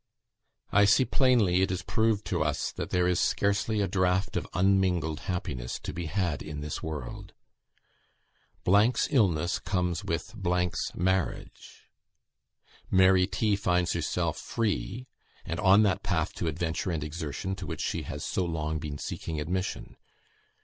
"I 0.71 0.85
see 0.85 1.05
plainly 1.05 1.61
it 1.61 1.69
is 1.69 1.83
proved 1.83 2.25
to 2.25 2.41
us 2.41 2.71
that 2.71 2.89
there 2.89 3.07
is 3.07 3.19
scarcely 3.19 3.81
a 3.81 3.87
draught 3.87 4.35
of 4.35 4.47
unmingled 4.55 5.19
happiness 5.29 5.77
to 5.77 5.93
be 5.93 6.07
had 6.07 6.41
in 6.41 6.61
this 6.61 6.81
world. 6.81 7.33
's 8.67 9.07
illness 9.11 9.59
comes 9.59 10.03
with 10.03 10.33
's 10.43 10.95
marriage. 10.95 11.83
Mary 12.89 13.27
T. 13.27 13.55
finds 13.55 13.93
herself 13.93 14.39
free, 14.39 15.05
and 15.45 15.59
on 15.59 15.83
that 15.83 16.01
path 16.01 16.33
to 16.33 16.47
adventure 16.47 16.89
and 16.89 17.03
exertion 17.03 17.53
to 17.57 17.67
which 17.67 17.81
she 17.81 18.01
has 18.01 18.25
so 18.25 18.43
long 18.43 18.79
been 18.79 18.97
seeking 18.97 19.39
admission. 19.39 19.97